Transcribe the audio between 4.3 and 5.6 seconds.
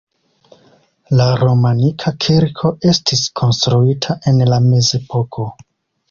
en la mezepoko.